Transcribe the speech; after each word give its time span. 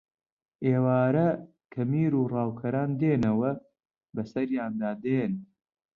ئێوارە 0.65 1.29
کە 1.71 1.81
میر 1.91 2.13
و 2.19 2.29
ڕاوکەران 2.33 2.89
دێنەوە 3.01 3.51
بەسەریاندا 4.15 4.91
دێن 5.03 5.33